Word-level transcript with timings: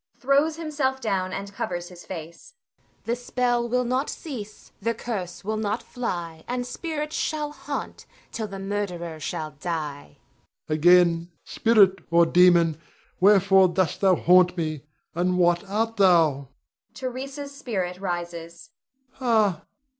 [Throws 0.17 0.55
himself 0.55 0.99
down 0.99 1.31
and 1.31 1.53
covers 1.53 1.89
his 1.89 2.07
face. 2.07 2.55
Voice. 2.55 2.85
The 3.05 3.15
spell 3.15 3.69
will 3.69 3.83
not 3.85 4.09
cease, 4.09 4.71
The 4.81 4.95
curse 4.95 5.43
will 5.43 5.57
not 5.57 5.83
fly, 5.83 6.43
And 6.47 6.65
spirits 6.65 7.15
shall 7.15 7.51
haunt 7.51 8.07
Till 8.31 8.47
the 8.47 8.57
murderer 8.57 9.19
shall 9.19 9.51
die. 9.51 10.17
Rod. 10.67 10.73
Again, 10.75 11.31
spirit 11.43 11.99
or 12.09 12.25
demon, 12.25 12.81
wherefore 13.19 13.67
dost 13.67 14.01
thou 14.01 14.15
haunt 14.15 14.57
me, 14.57 14.81
and 15.13 15.37
what 15.37 15.63
art 15.69 15.97
thou? 15.97 16.47
[Theresa's 16.95 17.55
spirit 17.55 17.99
rises.] 17.99 18.71
Ha! 19.11 19.67